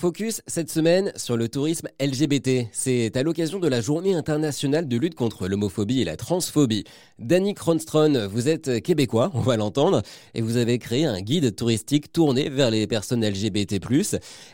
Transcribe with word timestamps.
Focus 0.00 0.40
cette 0.46 0.70
semaine 0.70 1.12
sur 1.14 1.36
le 1.36 1.50
tourisme 1.50 1.88
LGBT. 2.00 2.70
C'est 2.72 3.14
à 3.18 3.22
l'occasion 3.22 3.58
de 3.58 3.68
la 3.68 3.82
journée 3.82 4.14
internationale 4.14 4.88
de 4.88 4.96
lutte 4.96 5.14
contre 5.14 5.46
l'homophobie 5.46 6.00
et 6.00 6.04
la 6.06 6.16
transphobie. 6.16 6.84
Danny 7.18 7.52
Cronstron, 7.52 8.26
vous 8.26 8.48
êtes 8.48 8.82
québécois, 8.82 9.30
on 9.34 9.40
va 9.40 9.58
l'entendre, 9.58 10.00
et 10.32 10.40
vous 10.40 10.56
avez 10.56 10.78
créé 10.78 11.04
un 11.04 11.20
guide 11.20 11.54
touristique 11.54 12.12
tourné 12.12 12.48
vers 12.48 12.70
les 12.70 12.86
personnes 12.86 13.22
LGBT+. 13.22 13.78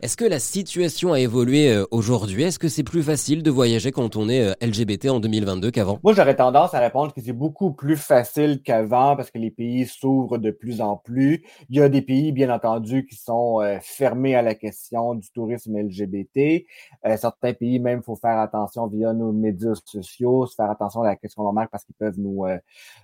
Est-ce 0.00 0.16
que 0.16 0.24
la 0.24 0.38
situation 0.38 1.12
a 1.12 1.20
évolué 1.20 1.70
euh, 1.70 1.84
aujourd'hui? 1.90 2.44
Est-ce 2.44 2.58
que 2.58 2.68
c'est 2.68 2.82
plus 2.82 3.02
facile 3.02 3.42
de 3.42 3.50
voyager 3.50 3.92
quand 3.92 4.16
on 4.16 4.30
est 4.30 4.46
euh, 4.46 4.54
LGBT 4.62 5.10
en 5.10 5.20
2022 5.20 5.70
qu'avant? 5.72 5.98
Moi, 6.02 6.14
j'aurais 6.14 6.36
tendance 6.36 6.72
à 6.72 6.80
répondre 6.80 7.12
que 7.12 7.20
c'est 7.20 7.34
beaucoup 7.34 7.74
plus 7.74 7.98
facile 7.98 8.62
qu'avant 8.64 9.14
parce 9.14 9.30
que 9.30 9.36
les 9.36 9.50
pays 9.50 9.84
s'ouvrent 9.84 10.38
de 10.38 10.52
plus 10.52 10.80
en 10.80 10.96
plus. 10.96 11.44
Il 11.68 11.76
y 11.76 11.82
a 11.82 11.90
des 11.90 12.00
pays, 12.00 12.32
bien 12.32 12.48
entendu, 12.48 13.04
qui 13.04 13.16
sont 13.16 13.60
euh, 13.60 13.76
fermés 13.82 14.34
à 14.36 14.40
la 14.40 14.54
question 14.54 15.14
du 15.14 15.33
tourisme 15.34 15.76
LGBT. 15.76 16.64
Euh, 17.04 17.16
certains 17.16 17.52
pays, 17.52 17.78
même, 17.78 18.02
faut 18.02 18.16
faire 18.16 18.38
attention 18.38 18.86
via 18.86 19.12
nos 19.12 19.32
médias 19.32 19.74
sociaux, 19.84 20.46
se 20.46 20.54
faire 20.54 20.70
attention 20.70 21.02
à 21.02 21.06
la 21.08 21.16
question 21.16 21.42
qu'on 21.42 21.50
remarque 21.50 21.70
parce 21.70 21.84
qu'ils 21.84 21.94
peuvent 21.94 22.18
nous, 22.18 22.46
euh, 22.46 22.58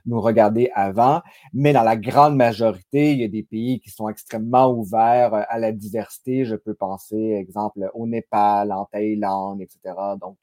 nous 0.06 0.20
regarder 0.20 0.70
avant. 0.75 1.20
Mais 1.53 1.73
dans 1.73 1.83
la 1.83 1.97
grande 1.97 2.37
majorité, 2.37 3.12
il 3.12 3.20
y 3.20 3.25
a 3.25 3.29
des 3.29 3.43
pays 3.43 3.80
qui 3.80 3.91
sont 3.91 4.09
extrêmement 4.09 4.70
ouverts 4.73 5.34
euh, 5.34 5.43
à 5.48 5.59
la 5.59 5.73
diversité. 5.73 6.45
Je 6.45 6.56
peux 6.56 6.75
penser, 6.75 7.16
exemple, 7.39 7.91
au 7.95 8.06
Népal, 8.06 8.73
en 8.73 8.87
Thaïlande, 8.87 9.61
etc. 9.61 9.95
Donc, 10.20 10.37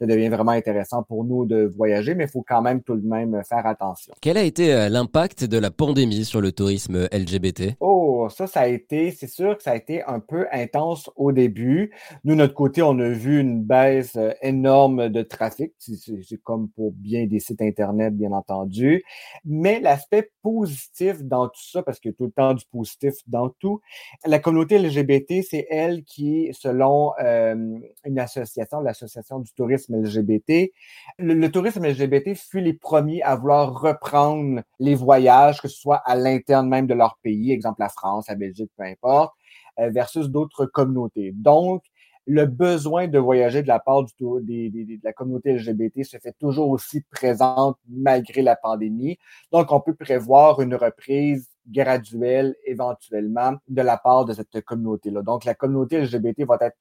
ça 0.00 0.06
devient 0.06 0.28
vraiment 0.28 0.52
intéressant 0.52 1.02
pour 1.02 1.24
nous 1.24 1.44
de 1.44 1.70
voyager, 1.76 2.14
mais 2.14 2.24
il 2.24 2.30
faut 2.30 2.44
quand 2.46 2.62
même 2.62 2.82
tout 2.82 2.96
de 2.96 3.06
même 3.06 3.42
faire 3.44 3.66
attention. 3.66 4.14
Quel 4.20 4.36
a 4.36 4.42
été 4.42 4.88
l'impact 4.88 5.44
de 5.44 5.58
la 5.58 5.70
pandémie 5.70 6.24
sur 6.24 6.40
le 6.40 6.52
tourisme 6.52 7.08
LGBT? 7.12 7.76
Oh, 7.80 8.28
ça, 8.30 8.46
ça 8.46 8.60
a 8.60 8.66
été, 8.68 9.10
c'est 9.10 9.26
sûr 9.26 9.56
que 9.56 9.62
ça 9.62 9.72
a 9.72 9.76
été 9.76 10.02
un 10.04 10.20
peu 10.20 10.46
intense 10.52 11.10
au 11.16 11.32
début. 11.32 11.92
Nous, 12.24 12.34
notre 12.34 12.54
côté, 12.54 12.82
on 12.82 12.98
a 12.98 13.08
vu 13.08 13.40
une 13.40 13.62
baisse 13.62 14.16
euh, 14.16 14.32
énorme 14.42 15.08
de 15.08 15.22
trafic. 15.22 15.72
C'est 15.78 16.42
comme 16.42 16.68
pour 16.70 16.92
bien 16.92 17.26
des 17.26 17.40
sites 17.40 17.62
Internet, 17.62 18.16
bien 18.16 18.32
entendu. 18.32 19.02
Mais 19.44 19.80
l'aspect 19.80 20.30
positif 20.42 21.22
dans 21.22 21.48
tout 21.48 21.62
ça, 21.62 21.82
parce 21.82 21.98
qu'il 21.98 22.10
y 22.10 22.14
a 22.14 22.16
tout 22.16 22.26
le 22.26 22.30
temps 22.30 22.54
du 22.54 22.64
positif 22.70 23.14
dans 23.26 23.48
tout, 23.48 23.80
la 24.24 24.38
communauté 24.38 24.78
LGBT, 24.78 25.42
c'est 25.48 25.66
elle 25.70 26.04
qui, 26.04 26.50
selon 26.52 27.12
euh, 27.20 27.78
une 28.04 28.18
association, 28.18 28.80
l'association 28.80 29.40
du 29.40 29.52
tourisme 29.52 30.00
LGBT, 30.00 30.70
le, 31.18 31.34
le 31.34 31.50
tourisme 31.50 31.84
LGBT 31.84 32.34
fut 32.34 32.60
les 32.60 32.74
premiers 32.74 33.22
à 33.22 33.36
vouloir 33.36 33.80
reprendre 33.80 34.62
les 34.78 34.94
voyages, 34.94 35.60
que 35.60 35.68
ce 35.68 35.78
soit 35.78 36.02
à 36.04 36.14
l'interne 36.14 36.68
même 36.68 36.86
de 36.86 36.94
leur 36.94 37.18
pays, 37.22 37.52
exemple 37.52 37.80
la 37.80 37.88
France, 37.88 38.28
la 38.28 38.34
Belgique, 38.34 38.70
peu 38.76 38.84
importe, 38.84 39.35
versus 39.78 40.28
d'autres 40.30 40.66
communautés. 40.66 41.32
Donc, 41.34 41.82
le 42.26 42.44
besoin 42.44 43.06
de 43.06 43.18
voyager 43.18 43.62
de 43.62 43.68
la 43.68 43.78
part 43.78 44.04
du, 44.04 44.12
de 44.20 45.04
la 45.04 45.12
communauté 45.12 45.52
LGBT 45.54 46.02
se 46.02 46.18
fait 46.18 46.34
toujours 46.38 46.70
aussi 46.70 47.02
présente 47.02 47.78
malgré 47.88 48.42
la 48.42 48.56
pandémie. 48.56 49.16
Donc, 49.52 49.70
on 49.70 49.80
peut 49.80 49.94
prévoir 49.94 50.60
une 50.60 50.74
reprise 50.74 51.48
graduelle 51.68 52.56
éventuellement 52.64 53.54
de 53.68 53.82
la 53.82 53.96
part 53.96 54.24
de 54.24 54.32
cette 54.32 54.60
communauté-là. 54.64 55.22
Donc, 55.22 55.44
la 55.44 55.54
communauté 55.54 56.00
LGBT 56.00 56.44
va 56.46 56.58
être 56.60 56.76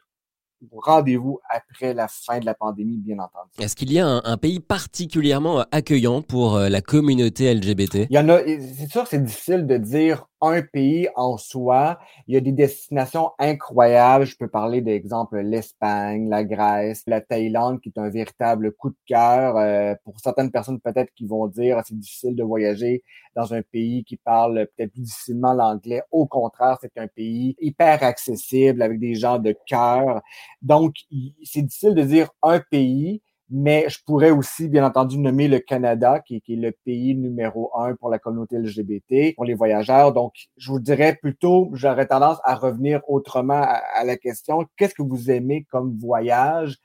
rendez-vous 0.72 1.40
après 1.50 1.94
la 1.94 2.08
fin 2.08 2.40
de 2.40 2.46
la 2.46 2.54
pandémie, 2.54 2.98
bien 2.98 3.20
entendu. 3.20 3.52
Est-ce 3.60 3.76
qu'il 3.76 3.92
y 3.92 4.00
a 4.00 4.08
un, 4.08 4.38
pays 4.38 4.60
particulièrement 4.60 5.66
accueillant 5.72 6.22
pour 6.22 6.56
euh, 6.56 6.70
la 6.70 6.82
communauté 6.82 7.54
LGBT? 7.54 8.08
Il 8.10 8.16
y 8.16 8.20
en 8.20 8.30
a, 8.30 8.40
c'est 8.40 8.90
sûr, 8.90 9.06
c'est 9.08 9.24
difficile 9.24 9.68
de 9.68 9.78
dire 9.78 10.28
un 10.48 10.62
pays 10.62 11.08
en 11.16 11.38
soi. 11.38 12.00
Il 12.28 12.34
y 12.34 12.38
a 12.38 12.42
des 12.42 12.52
destinations 12.52 13.32
incroyables. 13.40 14.26
Je 14.26 14.38
peux 14.38 14.48
parler 14.48 14.82
d'exemple 14.82 15.40
l'Espagne, 15.40 16.30
la 16.30 16.44
Grèce, 16.44 17.04
la 17.08 17.22
Thaïlande, 17.22 17.82
qui 17.82 17.90
est 17.90 18.00
un 18.00 18.10
véritable 18.10 18.72
coup 18.74 18.90
de 18.90 18.98
cœur. 19.06 19.58
Euh, 19.58 19.96
pour 20.04 20.20
certaines 20.20 20.52
personnes, 20.52 20.80
peut-être 20.80 21.14
qui 21.16 21.26
vont 21.26 21.48
dire 21.48 21.82
c'est 21.86 21.98
difficile 21.98 22.36
de 22.36 22.44
voyager 22.44 23.04
dans 23.36 23.54
un 23.54 23.62
pays 23.62 24.04
qui 24.04 24.18
parle 24.18 24.68
peut-être 24.76 24.92
plus 24.92 25.02
difficilement 25.02 25.54
l'anglais. 25.54 26.02
Au 26.12 26.26
contraire, 26.26 26.78
c'est 26.82 26.98
un 26.98 27.08
pays 27.08 27.56
hyper 27.60 28.04
accessible 28.04 28.82
avec 28.82 29.00
des 29.00 29.16
gens 29.16 29.40
de 29.40 29.56
cœur. 29.68 30.22
Donc, 30.62 30.96
c'est 31.44 31.62
difficile 31.62 31.96
de 31.96 32.04
dire 32.04 32.30
un 32.42 32.60
pays 32.60 33.22
mais 33.50 33.86
je 33.90 34.00
pourrais 34.06 34.32
aussi, 34.32 34.68
bien 34.68 34.86
entendu, 34.86 35.18
nommer 35.18 35.48
le 35.48 35.60
Canada, 35.60 36.20
qui, 36.20 36.38
est 36.38 36.56
le 36.56 36.72
pays 36.72 37.16
numéro 37.16 37.72
un 37.78 37.96
pour 37.96 38.10
la 38.10 38.18
communauté 38.18 38.58
LGBT, 38.58 39.36
pour 39.36 39.46
les 39.46 39.54
voyageurs. 39.54 40.14
Donc, 40.14 40.34
je 40.58 40.72
vous 40.72 40.80
dirais 40.80 41.18
plutôt, 41.22 41.70
j'aurais 41.74 42.08
tendance 42.08 42.38
à 42.44 42.56
revenir 42.56 43.02
autrement 43.08 43.62
à 43.62 44.04
la 44.04 44.18
question, 44.18 44.66
qu'est-ce 44.78 44.96
que 44.96 45.04
vous 45.04 45.30
aimez 45.30 45.66
comme 45.70 45.96
voyage? 45.98 46.78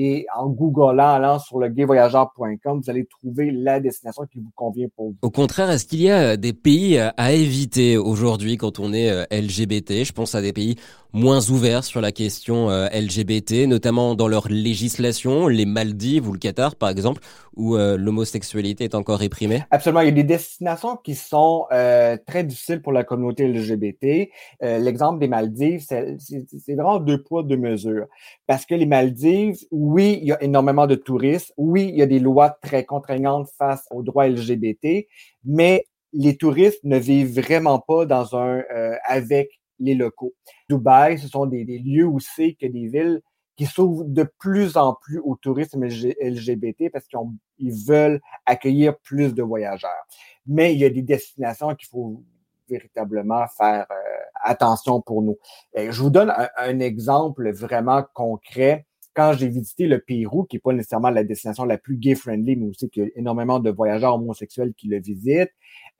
Et 0.00 0.26
en 0.32 0.46
googlant, 0.48 1.14
allant 1.14 1.40
sur 1.40 1.58
le 1.58 1.68
gayvoyageur.com, 1.68 2.80
vous 2.80 2.88
allez 2.88 3.04
trouver 3.06 3.50
la 3.50 3.80
destination 3.80 4.26
qui 4.30 4.38
vous 4.38 4.52
convient 4.54 4.86
pour 4.94 5.08
vous. 5.08 5.16
Au 5.22 5.30
contraire, 5.30 5.70
est-ce 5.70 5.86
qu'il 5.86 6.02
y 6.02 6.08
a 6.08 6.36
des 6.36 6.52
pays 6.52 6.98
à 6.98 7.32
éviter 7.32 7.96
aujourd'hui 7.96 8.56
quand 8.58 8.78
on 8.78 8.92
est 8.92 9.10
euh, 9.10 9.24
LGBT 9.32 10.04
Je 10.04 10.12
pense 10.12 10.36
à 10.36 10.40
des 10.40 10.52
pays 10.52 10.76
moins 11.12 11.50
ouverts 11.50 11.84
sur 11.84 12.00
la 12.00 12.12
question 12.12 12.70
euh, 12.70 12.88
LGBT, 12.88 13.66
notamment 13.66 14.14
dans 14.14 14.28
leur 14.28 14.48
législation, 14.48 15.48
les 15.48 15.64
Maldives 15.64 16.28
ou 16.28 16.32
le 16.32 16.38
Qatar 16.38 16.76
par 16.76 16.90
exemple, 16.90 17.22
où 17.56 17.76
euh, 17.76 17.96
l'homosexualité 17.96 18.84
est 18.84 18.94
encore 18.94 19.18
réprimée 19.18 19.62
Absolument, 19.70 20.02
il 20.02 20.06
y 20.06 20.10
a 20.10 20.12
des 20.12 20.24
destinations 20.24 20.96
qui 20.96 21.14
sont 21.14 21.66
euh, 21.72 22.16
très 22.26 22.44
difficiles 22.44 22.82
pour 22.82 22.92
la 22.92 23.04
communauté 23.04 23.48
LGBT. 23.48 24.30
L'exemple 24.60 25.18
des 25.18 25.28
Maldives, 25.28 25.84
c'est 25.86 26.74
vraiment 26.74 26.98
deux 26.98 27.22
poids, 27.22 27.42
deux 27.42 27.56
mesures. 27.56 28.06
Parce 28.46 28.66
que 28.66 28.74
les 28.74 28.86
Maldives, 28.86 29.58
oui, 29.70 30.18
il 30.20 30.28
y 30.28 30.32
a 30.32 30.42
énormément 30.42 30.86
de 30.86 30.94
touristes, 30.94 31.52
oui, 31.56 31.88
il 31.88 31.98
y 31.98 32.02
a 32.02 32.06
des 32.06 32.18
lois 32.18 32.50
très 32.50 32.84
contraignantes 32.84 33.48
face 33.56 33.84
aux 33.90 34.02
droits 34.02 34.28
LGBT, 34.28 35.06
mais 35.44 35.86
les 36.12 36.36
touristes 36.36 36.82
ne 36.84 36.98
vivent 36.98 37.40
vraiment 37.40 37.78
pas 37.78 38.06
dans 38.06 38.36
un 38.36 38.62
avec 39.04 39.50
les 39.78 39.94
locaux. 39.94 40.34
Dubaï, 40.68 41.18
ce 41.18 41.28
sont 41.28 41.46
des, 41.46 41.64
lieux 41.64 42.06
où 42.06 42.20
c'est 42.20 42.54
que 42.54 42.66
des 42.66 42.88
villes 42.88 43.20
qui 43.56 43.66
s'ouvrent 43.66 44.04
de 44.04 44.24
plus 44.38 44.76
en 44.76 44.94
plus 44.94 45.18
au 45.18 45.34
tourisme 45.34 45.84
LGBT 45.84 46.90
parce 46.92 47.06
qu'ils 47.08 47.84
veulent 47.86 48.20
accueillir 48.46 48.96
plus 48.98 49.34
de 49.34 49.42
voyageurs. 49.42 50.06
Mais 50.46 50.72
il 50.74 50.80
y 50.80 50.84
a 50.84 50.90
des 50.90 51.02
destinations 51.02 51.74
qu'il 51.74 51.88
faut 51.88 52.22
véritablement 52.68 53.46
faire 53.48 53.86
euh, 53.90 54.18
attention 54.44 55.00
pour 55.00 55.22
nous. 55.22 55.38
je 55.74 56.02
vous 56.02 56.10
donne 56.10 56.32
un, 56.56 56.78
exemple 56.80 57.50
vraiment 57.50 58.04
concret 58.14 58.86
quand 59.14 59.32
j'ai 59.32 59.48
visité 59.48 59.88
le 59.88 59.98
Pérou, 59.98 60.44
qui 60.44 60.56
n'est 60.56 60.60
pas 60.60 60.72
nécessairement 60.72 61.10
la 61.10 61.24
destination 61.24 61.64
la 61.64 61.76
plus 61.76 61.96
gay-friendly, 61.96 62.54
mais 62.54 62.66
aussi 62.66 62.88
qu'il 62.88 63.02
y 63.02 63.06
a 63.06 63.10
énormément 63.16 63.58
de 63.58 63.68
voyageurs 63.68 64.14
homosexuels 64.14 64.74
qui 64.74 64.86
le 64.86 65.00
visitent, 65.00 65.50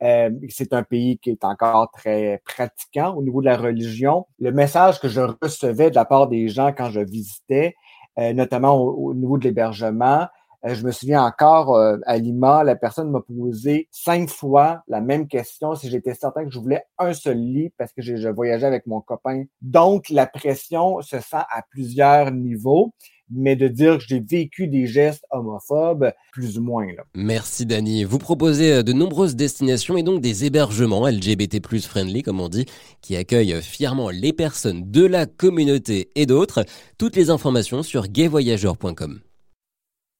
euh, 0.01 0.29
c'est 0.49 0.73
un 0.73 0.83
pays 0.83 1.17
qui 1.17 1.31
est 1.31 1.43
encore 1.43 1.91
très 1.91 2.41
pratiquant 2.45 3.15
au 3.15 3.23
niveau 3.23 3.41
de 3.41 3.45
la 3.45 3.57
religion. 3.57 4.25
Le 4.39 4.51
message 4.51 4.99
que 4.99 5.09
je 5.09 5.21
recevais 5.41 5.89
de 5.89 5.95
la 5.95 6.05
part 6.05 6.27
des 6.27 6.47
gens 6.47 6.71
quand 6.71 6.89
je 6.89 7.01
visitais, 7.01 7.75
euh, 8.17 8.33
notamment 8.33 8.77
au, 8.77 9.13
niveau 9.13 9.37
de 9.37 9.43
l'hébergement, 9.43 10.27
euh, 10.65 10.73
je 10.73 10.85
me 10.85 10.91
souviens 10.91 11.23
encore 11.23 11.77
à 12.05 12.17
Lima, 12.17 12.63
la 12.63 12.75
personne 12.75 13.11
m'a 13.11 13.21
posé 13.21 13.87
cinq 13.91 14.29
fois 14.29 14.83
la 14.87 15.01
même 15.01 15.27
question 15.27 15.75
si 15.75 15.89
j'étais 15.89 16.13
certain 16.13 16.45
que 16.45 16.51
je 16.51 16.59
voulais 16.59 16.83
un 16.97 17.13
seul 17.13 17.37
lit 17.37 17.71
parce 17.77 17.93
que 17.93 18.01
je 18.01 18.29
voyageais 18.29 18.67
avec 18.67 18.85
mon 18.87 19.01
copain. 19.01 19.43
Donc, 19.61 20.09
la 20.09 20.27
pression 20.27 21.01
se 21.01 21.19
sent 21.19 21.37
à 21.49 21.61
plusieurs 21.69 22.31
niveaux 22.31 22.93
mais 23.31 23.55
de 23.55 23.67
dire 23.67 23.97
que 23.97 24.03
j'ai 24.07 24.19
vécu 24.19 24.67
des 24.67 24.87
gestes 24.87 25.25
homophobes, 25.31 26.11
plus 26.31 26.57
ou 26.57 26.63
moins. 26.63 26.85
Là. 26.85 27.03
Merci 27.15 27.65
Dani. 27.65 28.03
Vous 28.03 28.19
proposez 28.19 28.73
euh, 28.73 28.83
de 28.83 28.93
nombreuses 28.93 29.35
destinations 29.35 29.97
et 29.97 30.03
donc 30.03 30.21
des 30.21 30.45
hébergements 30.45 31.07
LGBT 31.07 31.61
plus 31.61 31.85
friendly, 31.85 32.23
comme 32.23 32.39
on 32.39 32.49
dit, 32.49 32.65
qui 33.01 33.15
accueillent 33.15 33.61
fièrement 33.61 34.09
les 34.09 34.33
personnes 34.33 34.89
de 34.91 35.05
la 35.05 35.25
communauté 35.25 36.09
et 36.15 36.25
d'autres. 36.25 36.65
Toutes 36.97 37.15
les 37.15 37.29
informations 37.29 37.83
sur 37.83 38.07
gayvoyageurs.com. 38.07 39.19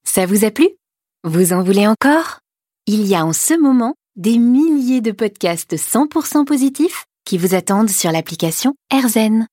Ça 0.06 0.26
vous 0.26 0.46
a 0.46 0.52
plu? 0.52 0.68
Vous 1.24 1.54
en 1.54 1.64
voulez 1.64 1.86
encore? 1.86 2.40
Il 2.88 3.06
y 3.06 3.16
a 3.16 3.26
en 3.26 3.34
ce 3.34 3.60
moment 3.60 3.96
des 4.16 4.38
milliers 4.38 5.02
de 5.02 5.12
podcasts 5.12 5.76
100% 5.76 6.46
positifs 6.46 7.06
qui 7.26 7.38
vous 7.38 7.54
attendent 7.54 7.90
sur 7.90 8.12
l'application 8.12 8.74
AirZen. 8.92 9.46